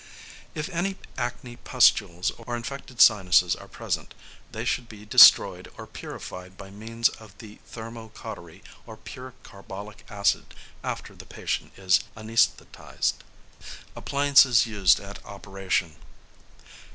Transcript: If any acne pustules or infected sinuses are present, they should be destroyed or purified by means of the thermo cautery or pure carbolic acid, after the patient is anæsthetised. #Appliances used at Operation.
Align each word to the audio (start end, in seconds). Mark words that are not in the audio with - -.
If 0.55 0.67
any 0.69 0.95
acne 1.15 1.57
pustules 1.57 2.31
or 2.31 2.55
infected 2.55 2.99
sinuses 2.99 3.55
are 3.55 3.67
present, 3.67 4.15
they 4.51 4.65
should 4.65 4.89
be 4.89 5.05
destroyed 5.05 5.71
or 5.77 5.85
purified 5.85 6.57
by 6.57 6.71
means 6.71 7.07
of 7.09 7.37
the 7.37 7.59
thermo 7.67 8.09
cautery 8.09 8.63
or 8.87 8.97
pure 8.97 9.35
carbolic 9.43 10.03
acid, 10.09 10.55
after 10.83 11.13
the 11.13 11.27
patient 11.27 11.73
is 11.77 11.99
anæsthetised. 12.17 13.13
#Appliances 13.95 14.65
used 14.65 14.99
at 14.99 15.23
Operation. 15.23 15.97